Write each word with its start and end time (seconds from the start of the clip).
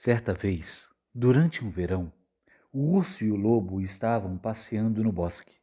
Certa 0.00 0.32
vez, 0.32 0.88
durante 1.12 1.64
um 1.64 1.70
verão, 1.70 2.12
o 2.72 2.94
urso 2.94 3.24
e 3.24 3.32
o 3.32 3.34
lobo 3.34 3.80
estavam 3.80 4.38
passeando 4.38 5.02
no 5.02 5.10
bosque, 5.10 5.56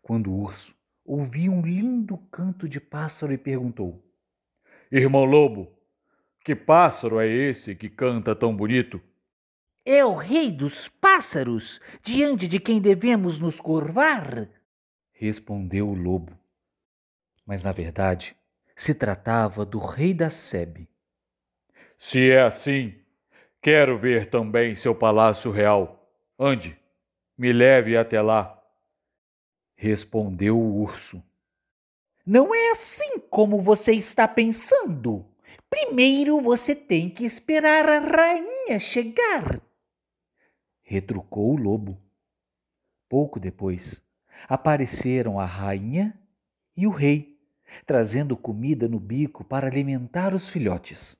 quando 0.00 0.32
o 0.32 0.40
urso 0.40 0.74
ouviu 1.04 1.52
um 1.52 1.60
lindo 1.60 2.16
canto 2.32 2.66
de 2.66 2.80
pássaro 2.80 3.34
e 3.34 3.36
perguntou: 3.36 4.02
Irmão 4.90 5.26
lobo, 5.26 5.78
que 6.42 6.56
pássaro 6.56 7.20
é 7.20 7.28
esse 7.28 7.74
que 7.74 7.90
canta 7.90 8.34
tão 8.34 8.56
bonito? 8.56 8.98
É 9.84 10.02
o 10.02 10.14
rei 10.14 10.50
dos 10.50 10.88
pássaros, 10.88 11.78
diante 12.02 12.48
de 12.48 12.58
quem 12.58 12.80
devemos 12.80 13.38
nos 13.38 13.60
curvar? 13.60 14.48
Respondeu 15.12 15.90
o 15.90 15.94
lobo. 15.94 16.32
Mas 17.44 17.62
na 17.62 17.72
verdade, 17.72 18.34
se 18.74 18.94
tratava 18.94 19.66
do 19.66 19.78
rei 19.78 20.14
da 20.14 20.30
Sebe. 20.30 20.88
Se 21.98 22.30
é 22.30 22.40
assim, 22.40 23.04
Quero 23.66 23.98
ver 23.98 24.30
também 24.30 24.76
seu 24.76 24.94
palácio 24.94 25.50
real. 25.50 26.08
Ande, 26.38 26.78
me 27.36 27.52
leve 27.52 27.96
até 27.96 28.22
lá. 28.22 28.62
Respondeu 29.74 30.56
o 30.56 30.82
urso. 30.82 31.20
Não 32.24 32.54
é 32.54 32.70
assim 32.70 33.18
como 33.28 33.60
você 33.60 33.90
está 33.90 34.28
pensando. 34.28 35.26
Primeiro 35.68 36.40
você 36.40 36.76
tem 36.76 37.10
que 37.10 37.24
esperar 37.24 37.88
a 37.88 37.98
rainha 37.98 38.78
chegar. 38.78 39.60
Retrucou 40.80 41.54
o 41.54 41.56
lobo. 41.56 42.00
Pouco 43.08 43.40
depois, 43.40 44.00
apareceram 44.48 45.40
a 45.40 45.44
rainha 45.44 46.16
e 46.76 46.86
o 46.86 46.90
rei, 46.90 47.36
trazendo 47.84 48.36
comida 48.36 48.86
no 48.86 49.00
bico 49.00 49.42
para 49.42 49.66
alimentar 49.66 50.34
os 50.34 50.48
filhotes. 50.48 51.18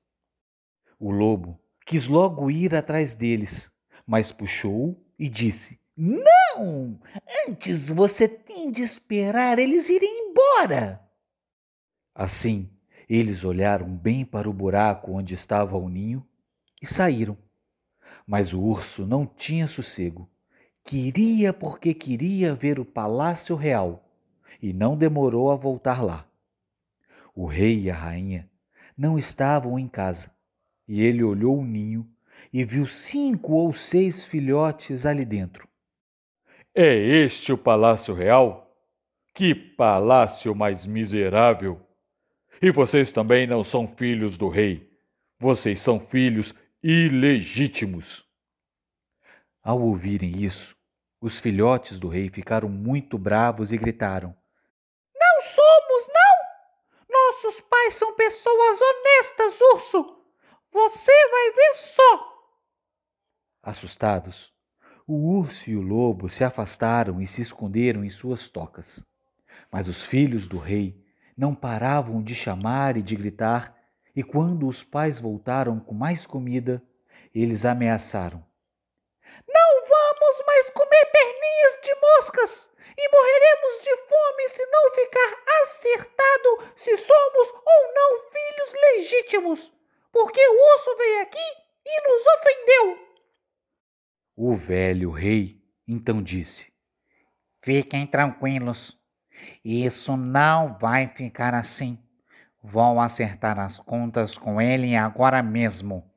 O 0.97 1.11
lobo 1.11 1.61
quis 1.87 2.09
logo 2.09 2.51
ir 2.51 2.75
atrás 2.75 3.15
deles, 3.15 3.71
mas 4.05 4.33
puxou 4.33 5.01
e 5.17 5.29
disse: 5.29 5.79
Não! 5.97 7.01
Antes 7.49 7.89
você 7.89 8.29
tem 8.29 8.73
de 8.73 8.83
esperar 8.83 9.59
eles 9.59 9.89
irem 9.89 10.31
embora. 10.31 11.01
Assim, 12.13 12.69
eles 13.09 13.45
olharam 13.45 13.89
bem 13.89 14.25
para 14.25 14.51
o 14.51 14.53
buraco 14.53 15.13
onde 15.13 15.33
estava 15.33 15.77
o 15.77 15.89
ninho 15.89 16.27
e 16.83 16.87
saíram. 16.87 17.39
Mas 18.27 18.53
o 18.53 18.61
urso 18.61 19.07
não 19.07 19.25
tinha 19.25 19.69
sossego. 19.69 20.29
Queria 20.85 21.53
porque 21.53 21.95
queria 21.95 22.55
ver 22.55 22.81
o 22.81 22.85
palácio 22.85 23.55
real 23.55 24.09
e 24.61 24.73
não 24.73 24.97
demorou 24.97 25.53
a 25.53 25.57
voltar 25.57 26.03
lá. 26.03 26.29
O 27.35 27.47
rei 27.47 27.83
e 27.83 27.91
a 27.91 27.95
rainha 27.95 28.51
não 28.97 29.19
estavam 29.19 29.79
em 29.79 29.87
casa 29.87 30.36
e 30.87 31.03
ele 31.03 31.23
olhou 31.23 31.59
o 31.59 31.65
ninho 31.65 32.09
e 32.53 32.65
viu 32.65 32.87
cinco 32.87 33.53
ou 33.53 33.75
seis 33.75 34.25
filhotes 34.25 35.05
ali 35.05 35.25
dentro. 35.25 35.69
É 36.75 36.95
este 36.95 37.53
o 37.53 37.59
palácio 37.59 38.15
real? 38.15 38.75
Que 39.35 39.55
palácio 39.55 40.55
mais 40.55 40.87
miserável! 40.87 41.81
E 42.61 42.71
vocês 42.71 43.13
também 43.13 43.47
não 43.47 43.63
são 43.63 43.87
filhos 43.87 44.39
do 44.39 44.49
rei. 44.49 44.91
Vocês 45.39 45.81
são 45.81 46.01
filhos 46.01 46.55
ilegítimos. 46.83 48.25
Ao 49.63 49.81
ouvirem 49.81 50.43
isso, 50.43 50.77
os 51.21 51.39
filhotes 51.39 51.99
do 51.99 52.09
rei 52.09 52.31
ficaram 52.31 52.69
muito 52.69 53.19
bravos 53.19 53.73
e 53.73 53.77
gritaram: 53.77 54.35
Não 55.15 55.41
somos, 55.41 56.09
não! 56.09 57.07
Nossos 57.11 57.61
pais 57.63 57.95
são 57.95 58.15
pessoas 58.15 58.79
honestas, 58.81 59.61
urso! 59.73 60.16
Você 60.77 61.29
vai 61.31 61.53
ver 61.53 61.75
só! 61.75 62.53
Assustados, 63.63 64.53
o 65.07 65.39
urso 65.39 65.71
e 65.71 65.75
o 65.75 65.81
lobo 65.81 66.29
se 66.29 66.45
afastaram 66.45 67.19
e 67.19 67.27
se 67.27 67.41
esconderam 67.41 68.05
em 68.05 68.11
suas 68.11 68.51
tocas. 68.51 69.03
Mas 69.73 69.89
os 69.89 70.05
filhos 70.05 70.47
do 70.47 70.59
rei 70.59 71.03
não 71.35 71.55
paravam 71.55 72.23
de 72.23 72.35
chamar 72.35 72.99
e 72.99 73.03
de 73.03 73.17
gritar, 73.17 73.75
e 74.15 74.23
quando 74.23 74.69
os 74.69 74.85
pais 74.85 75.19
voltaram 75.19 75.81
com 75.81 75.95
mais 75.95 76.27
comida, 76.27 76.83
eles 77.35 77.65
ameaçaram: 77.65 78.45
Não 79.49 79.81
vamos 79.81 80.47
mais 80.47 80.69
comer 80.69 81.07
perninhas 81.07 81.81
de 81.85 81.95
moscas 81.95 82.71
e 82.99 83.09
morreremos 83.09 83.83
de 83.83 83.97
fome 83.97 84.49
se 84.51 84.67
não 84.67 84.95
ficar 84.95 85.43
acertado 85.63 86.73
se 86.77 86.99
somos 86.99 87.49
ou 87.65 87.95
não 87.95 88.31
filhos 88.31 88.73
legítimos 88.93 89.76
porque 90.17 90.41
o 90.41 90.75
urso 90.75 90.97
veio 90.97 91.23
aqui 91.25 91.47
e 91.85 92.09
nos 92.09 92.25
ofendeu. 92.39 93.07
O 94.35 94.57
velho 94.57 95.11
rei 95.11 95.63
então 95.87 96.23
disse: 96.23 96.73
Fiquem 97.59 98.07
tranquilos, 98.07 98.99
isso 99.63 100.17
não 100.17 100.79
vai 100.79 101.07
ficar 101.07 101.53
assim. 101.53 101.99
Vou 102.63 102.99
acertar 102.99 103.59
as 103.59 103.79
contas 103.79 104.39
com 104.39 104.59
ele 104.59 104.97
agora 104.97 105.43
mesmo. 105.43 106.11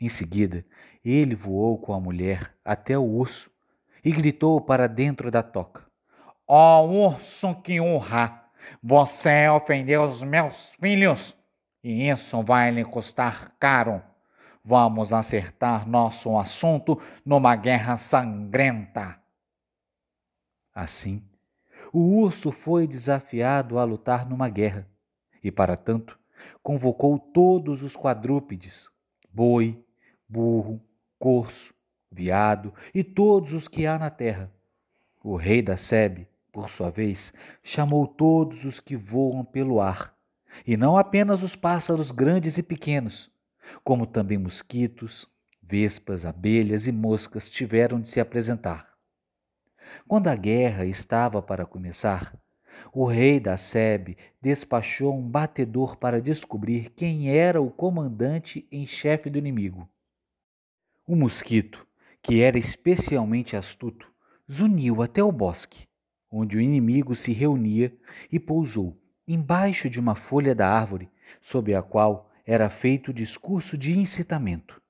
Em 0.00 0.08
seguida, 0.08 0.64
ele 1.04 1.34
voou 1.34 1.76
com 1.76 1.92
a 1.92 1.98
mulher 1.98 2.56
até 2.64 2.96
o 2.96 3.02
urso 3.02 3.50
e 4.04 4.12
gritou 4.12 4.60
para 4.60 4.86
dentro 4.86 5.28
da 5.28 5.42
toca: 5.42 5.90
Ó 6.46 6.84
oh, 6.84 7.08
urso 7.08 7.52
que 7.62 7.80
honra! 7.80 8.48
Você 8.80 9.48
ofendeu 9.48 10.04
os 10.04 10.22
meus 10.22 10.70
filhos! 10.80 11.39
E 11.82 12.08
isso 12.08 12.42
vai 12.42 12.70
lhe 12.70 12.84
custar 12.84 13.52
caro. 13.58 14.02
Vamos 14.62 15.12
acertar 15.12 15.88
nosso 15.88 16.36
assunto 16.36 17.00
numa 17.24 17.56
guerra 17.56 17.96
sangrenta. 17.96 19.18
Assim, 20.74 21.22
o 21.92 22.22
urso 22.22 22.52
foi 22.52 22.86
desafiado 22.86 23.78
a 23.78 23.84
lutar 23.84 24.28
numa 24.28 24.48
guerra, 24.48 24.86
e 25.42 25.50
para 25.50 25.76
tanto 25.76 26.18
convocou 26.62 27.18
todos 27.18 27.82
os 27.82 27.96
quadrúpedes, 27.96 28.90
boi, 29.32 29.82
burro, 30.28 30.80
corso, 31.18 31.74
viado 32.10 32.72
e 32.94 33.02
todos 33.02 33.52
os 33.52 33.66
que 33.66 33.86
há 33.86 33.98
na 33.98 34.10
terra. 34.10 34.52
O 35.22 35.36
rei 35.36 35.62
da 35.62 35.76
Sebe, 35.76 36.28
por 36.52 36.68
sua 36.68 36.90
vez, 36.90 37.32
chamou 37.62 38.06
todos 38.06 38.64
os 38.64 38.78
que 38.78 38.96
voam 38.96 39.44
pelo 39.44 39.80
ar 39.80 40.14
e 40.66 40.76
não 40.76 40.96
apenas 40.96 41.42
os 41.42 41.56
pássaros 41.56 42.10
grandes 42.10 42.58
e 42.58 42.62
pequenos, 42.62 43.30
como 43.84 44.06
também 44.06 44.38
mosquitos, 44.38 45.28
vespas, 45.62 46.24
abelhas 46.24 46.86
e 46.86 46.92
moscas 46.92 47.48
tiveram 47.48 48.00
de 48.00 48.08
se 48.08 48.20
apresentar. 48.20 48.90
Quando 50.06 50.28
a 50.28 50.36
guerra 50.36 50.84
estava 50.84 51.42
para 51.42 51.66
começar, 51.66 52.38
o 52.92 53.04
rei 53.04 53.38
da 53.38 53.56
Sebe 53.56 54.16
despachou 54.40 55.16
um 55.16 55.28
batedor 55.28 55.96
para 55.96 56.20
descobrir 56.20 56.90
quem 56.90 57.30
era 57.36 57.60
o 57.60 57.70
comandante 57.70 58.66
em 58.70 58.86
chefe 58.86 59.28
do 59.28 59.38
inimigo. 59.38 59.88
O 61.06 61.16
mosquito, 61.16 61.86
que 62.22 62.40
era 62.40 62.58
especialmente 62.58 63.56
astuto, 63.56 64.10
zuniu 64.50 65.02
até 65.02 65.22
o 65.22 65.32
bosque, 65.32 65.86
onde 66.30 66.56
o 66.56 66.60
inimigo 66.60 67.14
se 67.14 67.32
reunia 67.32 67.96
e 68.30 68.38
pousou 68.38 69.00
embaixo 69.26 69.88
de 69.88 70.00
uma 70.00 70.14
folha 70.14 70.54
da 70.54 70.68
árvore 70.68 71.10
sob 71.40 71.74
a 71.74 71.82
qual 71.82 72.30
era 72.44 72.68
feito 72.68 73.10
o 73.10 73.14
discurso 73.14 73.78
de 73.78 73.96
incitamento. 73.96 74.80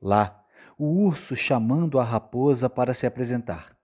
Lá, 0.00 0.44
o 0.78 1.06
urso 1.06 1.34
chamando 1.34 1.98
a 1.98 2.04
raposa 2.04 2.70
para 2.70 2.94
se 2.94 3.06
apresentar. 3.06 3.76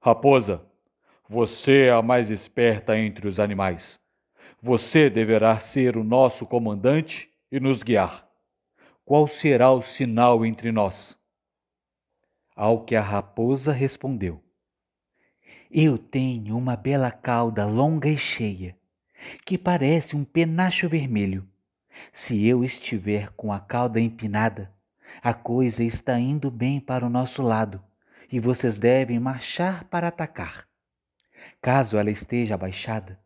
Raposa, 0.00 0.66
você 1.28 1.86
é 1.86 1.92
a 1.92 2.02
mais 2.02 2.30
esperta 2.30 2.98
entre 2.98 3.28
os 3.28 3.38
animais. 3.38 4.00
Você 4.60 5.08
deverá 5.08 5.56
ser 5.58 5.96
o 5.96 6.02
nosso 6.02 6.46
comandante 6.46 7.30
e 7.50 7.60
nos 7.60 7.82
guiar. 7.82 8.28
Qual 9.04 9.28
será 9.28 9.70
o 9.70 9.82
sinal 9.82 10.44
entre 10.44 10.72
nós? 10.72 11.16
Ao 12.56 12.84
que 12.84 12.96
a 12.96 13.00
raposa 13.00 13.70
respondeu: 13.70 14.42
Eu 15.70 15.96
tenho 15.96 16.56
uma 16.56 16.74
bela 16.74 17.12
cauda 17.12 17.66
longa 17.66 18.08
e 18.08 18.16
cheia 18.16 18.76
que 19.44 19.56
parece 19.56 20.16
um 20.16 20.24
penacho 20.24 20.88
vermelho. 20.88 21.48
Se 22.12 22.46
eu 22.46 22.64
estiver 22.64 23.30
com 23.30 23.52
a 23.52 23.60
cauda 23.60 24.00
empinada, 24.00 24.72
a 25.22 25.32
coisa 25.32 25.82
está 25.82 26.18
indo 26.18 26.50
bem 26.50 26.80
para 26.80 27.06
o 27.06 27.10
nosso 27.10 27.42
lado 27.42 27.82
e 28.30 28.40
vocês 28.40 28.78
devem 28.78 29.18
marchar 29.18 29.84
para 29.84 30.08
atacar. 30.08 30.68
Caso 31.60 31.96
ela 31.96 32.10
esteja 32.10 32.54
abaixada, 32.54 33.18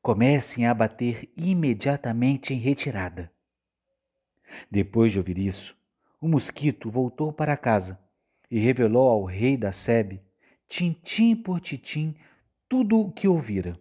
comecem 0.00 0.66
a 0.66 0.74
bater 0.74 1.30
imediatamente 1.36 2.54
em 2.54 2.58
retirada. 2.58 3.30
Depois 4.70 5.12
de 5.12 5.18
ouvir 5.18 5.38
isso, 5.38 5.76
o 6.20 6.28
mosquito 6.28 6.90
voltou 6.90 7.32
para 7.32 7.56
casa 7.56 7.98
e 8.50 8.58
revelou 8.58 9.08
ao 9.08 9.24
rei 9.24 9.56
da 9.56 9.72
Sebe, 9.72 10.20
tintim 10.68 11.36
por 11.36 11.60
tintim, 11.60 12.16
tudo 12.68 13.00
o 13.00 13.12
que 13.12 13.28
ouvira. 13.28 13.78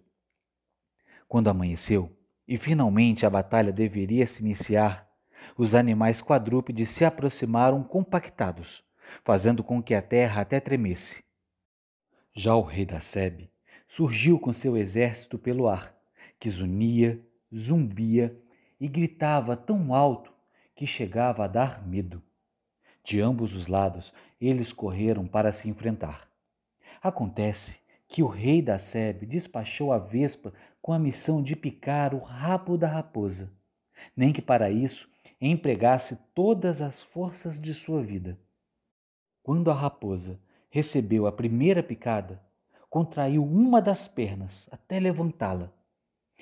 Quando 1.30 1.48
amanheceu 1.48 2.12
e 2.48 2.58
finalmente 2.58 3.24
a 3.24 3.30
batalha 3.30 3.72
deveria 3.72 4.26
se 4.26 4.42
iniciar, 4.42 5.08
os 5.56 5.76
animais 5.76 6.24
quadrúpedes 6.24 6.90
se 6.90 7.06
aproximaram 7.06 7.84
compactados, 7.84 8.84
fazendo 9.24 9.64
com 9.64 9.82
que 9.82 9.94
a 9.94 10.02
terra 10.02 10.42
até 10.42 10.60
tremesse. 10.60 11.24
Já 12.34 12.56
o 12.56 12.64
rei 12.64 12.84
da 12.84 13.00
Sebe 13.00 13.52
surgiu 13.88 14.40
com 14.40 14.52
seu 14.52 14.76
exército 14.76 15.38
pelo 15.38 15.68
ar, 15.68 15.96
que 16.40 16.50
zunia, 16.50 17.24
zumbia 17.56 18.36
e 18.80 18.88
gritava 18.88 19.56
tão 19.56 19.94
alto 19.94 20.34
que 20.76 20.88
chegava 20.88 21.46
a 21.46 21.48
dar 21.48 21.88
medo. 21.88 22.24
De 23.04 23.22
ambos 23.22 23.56
os 23.56 23.68
lados, 23.68 24.12
eles 24.42 24.74
correram 24.74 25.28
para 25.28 25.52
se 25.52 25.70
enfrentar. 25.70 26.28
Acontece 27.04 27.80
que 28.10 28.24
o 28.24 28.28
rei 28.28 28.60
da 28.60 28.80
Sebe 28.80 29.28
despachou 29.28 29.94
a 29.94 30.00
vespa 30.00 30.52
com 30.82 30.92
a 30.92 30.98
missão 30.98 31.44
de 31.44 31.56
picar 31.56 32.16
o 32.16 32.20
rabo 32.20 32.76
da 32.76 32.88
raposa, 32.88 33.54
nem 34.18 34.34
que 34.34 34.42
para 34.42 34.72
isso 34.72 35.08
empregasse 35.40 36.18
todas 36.34 36.82
as 36.82 37.04
forças 37.04 37.62
de 37.62 37.72
sua 37.72 38.02
vida. 38.02 38.38
Quando 39.44 39.70
a 39.70 39.76
raposa 39.76 40.42
recebeu 40.72 41.28
a 41.28 41.32
primeira 41.32 41.84
picada, 41.84 42.42
contraiu 42.90 43.46
uma 43.46 43.80
das 43.80 44.08
pernas 44.08 44.68
até 44.72 45.00
levantá-la, 45.00 45.72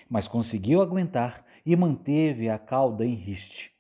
mas 0.10 0.26
conseguiu 0.26 0.82
aguentar 0.82 1.46
e 1.66 1.76
manteve 1.76 2.50
a 2.50 2.58
cauda 2.58 3.06
em 3.06 3.14
riste. 3.14 3.74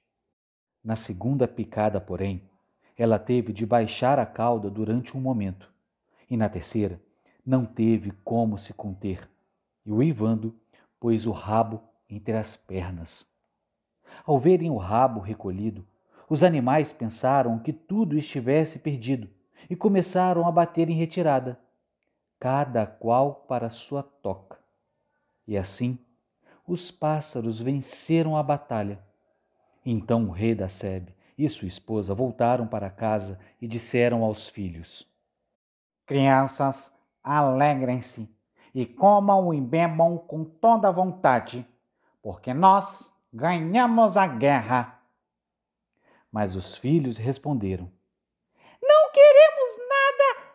Na 0.83 0.97
segunda 0.97 1.47
picada, 1.47 2.01
porém, 2.01 2.49
ela 2.97 3.17
teve 3.17 3.53
de 3.53 3.65
baixar 3.65 4.19
a 4.19 4.25
cauda 4.25 4.69
durante 4.69 5.15
um 5.15 5.21
momento, 5.21 5.71
e 6.29 6.35
na 6.35 6.49
terceira 6.49 7.06
não 7.47 7.65
teve 7.65 8.11
como 8.25 8.59
se 8.59 8.73
conter, 8.73 9.29
e 9.85 9.91
uivando 9.91 10.53
pôs 10.99 11.25
o 11.25 11.31
rabo 11.31 11.81
entre 12.09 12.35
as 12.35 12.57
pernas. 12.57 13.25
Ao 14.25 14.37
verem 14.37 14.69
o 14.69 14.75
rabo 14.75 15.21
recolhido, 15.21 15.87
os 16.29 16.43
animais 16.43 16.91
pensaram 16.91 17.57
que 17.57 17.71
tudo 17.71 18.17
estivesse 18.17 18.79
perdido 18.79 19.29
e 19.69 19.77
começaram 19.77 20.45
a 20.45 20.51
bater 20.51 20.89
em 20.89 20.97
retirada, 20.97 21.57
cada 22.37 22.85
qual 22.85 23.35
para 23.47 23.69
sua 23.69 24.03
toca. 24.03 24.59
E 25.47 25.57
assim, 25.57 25.97
os 26.65 26.91
pássaros 26.91 27.59
venceram 27.59 28.35
a 28.35 28.43
batalha. 28.43 28.99
Então 29.85 30.25
o 30.27 30.31
rei 30.31 30.53
da 30.53 30.67
Sebe 30.67 31.15
e 31.37 31.47
sua 31.47 31.69
esposa 31.69 32.13
voltaram 32.13 32.67
para 32.67 32.89
casa 32.89 33.39
e 33.61 33.67
disseram 33.69 34.21
aos 34.21 34.49
filhos: 34.49 35.07
Crianças, 36.05 36.96
alegrem-se 37.27 38.29
e 38.73 38.85
comam 38.85 39.53
e 39.53 39.59
bebam 39.59 40.17
com 40.17 40.45
toda 40.45 40.91
vontade, 40.91 41.67
porque 42.21 42.53
nós 42.53 43.13
ganhamos 43.33 44.15
a 44.15 44.25
guerra. 44.27 45.01
Mas 46.31 46.55
os 46.55 46.77
filhos 46.77 47.17
responderam: 47.17 47.91
Não 48.81 49.11
queremos 49.11 49.77
nada 49.89 50.53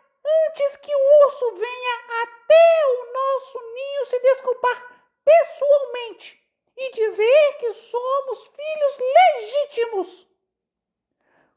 antes 0.49 0.77
que 0.77 0.95
o 0.95 1.27
urso 1.27 1.55
venha 1.57 2.23
até 2.23 2.65
o 2.87 3.13
nosso 3.13 3.59
ninho 3.75 4.07
se 4.07 4.21
desculpar 4.21 5.05
pessoalmente 5.25 6.41
e 6.77 6.93
dizer 6.93 7.59
que 7.59 7.73
somos 7.75 8.39
filhos 8.49 8.99
legítimos. 9.41 10.29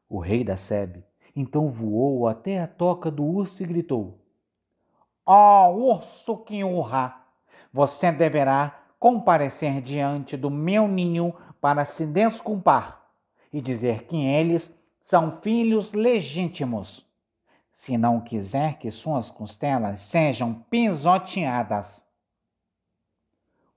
O 0.09 0.19
rei 0.19 0.43
da 0.43 0.57
Sebe 0.57 1.05
então 1.35 1.69
voou 1.69 2.27
até 2.27 2.61
a 2.61 2.67
toca 2.67 3.11
do 3.11 3.23
urso 3.23 3.61
e 3.61 3.65
gritou: 3.65 4.24
Ó 5.25 5.69
oh, 5.69 5.95
urso 5.95 6.37
que 6.37 6.63
honra! 6.63 7.21
Você 7.73 8.11
deverá 8.11 8.79
comparecer 8.99 9.81
diante 9.81 10.37
do 10.37 10.49
meu 10.49 10.87
ninho 10.87 11.33
para 11.59 11.83
se 11.83 12.05
desculpar 12.05 13.01
e 13.51 13.59
dizer 13.59 14.03
que 14.03 14.17
eles 14.17 14.77
são 15.01 15.39
filhos 15.41 15.93
legítimos, 15.93 17.05
se 17.71 17.97
não 17.97 18.21
quiser 18.21 18.79
que 18.79 18.89
suas 18.91 19.29
costelas 19.29 19.99
sejam 20.01 20.53
pisoteadas. 20.69 22.05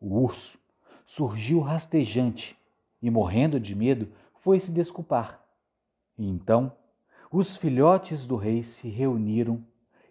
O 0.01 0.21
urso 0.21 0.59
surgiu 1.05 1.61
rastejante 1.61 2.57
e, 3.03 3.11
morrendo 3.11 3.59
de 3.59 3.75
medo, 3.75 4.13
foi 4.35 4.61
se 4.61 4.71
desculpar. 4.71 5.43
Então 6.17 6.73
os 7.31 7.57
filhotes 7.57 8.27
do 8.27 8.37
rei 8.37 8.63
se 8.63 8.89
reuniram 8.89 9.65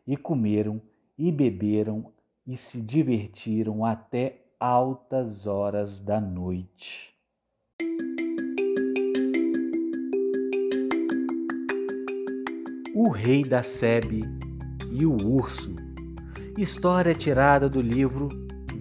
e 0.06 0.16
comeram 0.18 0.82
e 1.18 1.32
beberam 1.32 2.12
e 2.46 2.56
se 2.56 2.82
divertiram 2.82 3.84
até 3.84 4.46
altas 4.60 5.48
horas 5.48 6.00
da 6.00 6.22
noite. 6.22 7.14
O 12.96 13.10
Rei 13.10 13.44
da 13.44 13.64
Sebe 13.64 14.24
e 14.92 15.06
o 15.06 15.16
Urso. 15.16 15.76
História 16.58 17.14
tirada 17.14 17.70
do 17.70 17.82
livro 17.82 18.30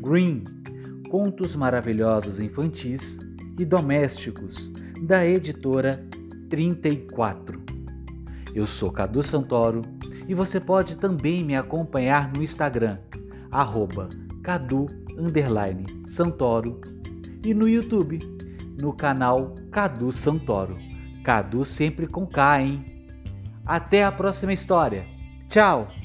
Green 0.00 0.44
Contos 1.10 1.54
Maravilhosos 1.54 2.40
Infantis 2.40 3.18
e 3.58 3.64
Domésticos, 3.64 4.70
da 5.06 5.26
editora 5.26 6.06
34. 6.48 7.62
Eu 8.54 8.66
sou 8.66 8.90
Cadu 8.90 9.22
Santoro 9.22 9.95
e 10.28 10.34
você 10.34 10.60
pode 10.60 10.96
também 10.96 11.44
me 11.44 11.56
acompanhar 11.56 12.32
no 12.32 12.42
Instagram, 12.42 12.98
arroba 13.50 14.08
Cadu 14.42 14.86
Santoro 16.06 16.80
e 17.44 17.54
no 17.54 17.68
YouTube, 17.68 18.18
no 18.78 18.92
canal 18.92 19.54
Cadu 19.70 20.12
Santoro. 20.12 20.76
Cadu 21.24 21.64
sempre 21.64 22.06
com 22.06 22.26
K, 22.26 22.62
hein? 22.62 22.84
Até 23.64 24.04
a 24.04 24.12
próxima 24.12 24.52
história. 24.52 25.06
Tchau! 25.48 25.95